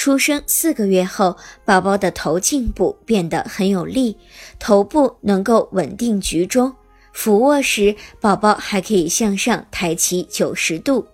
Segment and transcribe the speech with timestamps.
[0.00, 4.16] 出生四个月后，宝宝的头颈部变得很有力，
[4.58, 6.74] 头部能够稳定居中。
[7.12, 11.06] 俯卧时，宝宝还可以向上抬起九十度。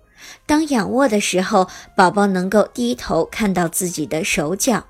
[0.46, 4.84] 当仰卧的时候，宝宝能够低头看到自己的手脚。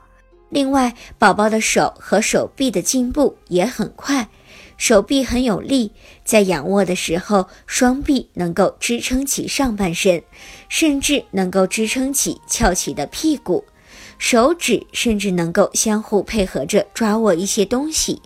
[0.50, 4.28] 另外，宝宝的手和手臂的进步也很快，
[4.76, 5.90] 手臂很有力，
[6.22, 10.22] 在仰卧的时候，双臂能够支撑起上半身，
[10.68, 13.64] 甚至能够支撑起翘起的屁股。
[14.18, 18.20] 手指甚至能够相互配合着抓握一些东西。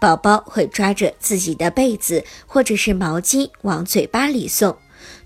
[0.00, 4.76] 宝宝会抓着自己的被子或者是毛巾往嘴巴里送。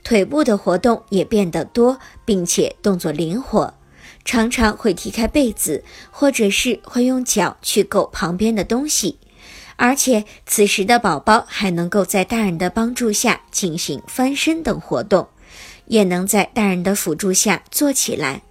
[0.03, 3.75] 腿部的活动也变得多，并且动作灵活，
[4.25, 9.19] 常常会踢开被子，或者是会用脚去够旁边的东西。
[9.77, 15.29] 而且此时的宝宝还能够在大人的帮助下进行翻身等活动，
[15.87, 18.43] 也能在大人的辅助下坐起来。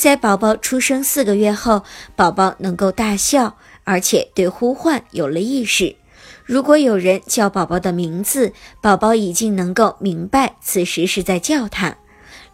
[0.00, 1.84] 在宝宝出生四个月后，
[2.16, 5.94] 宝宝能够大笑，而且对呼唤有了意识。
[6.42, 11.98] 如果有人叫宝宝的名字，宝宝已经能够明白此时是在叫他。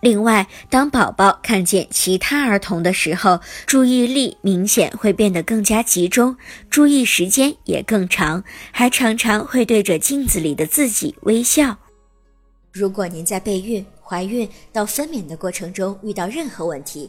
[0.01, 6.37] 另外，当宝宝看见其他儿童的时候，注意力明显会变得更加集中，
[6.69, 11.77] 注意时间也更长，还常常会对着镜子里的自己微笑。
[12.73, 17.09] 如果您在备孕、怀孕到分娩的过程中遇到任何问题，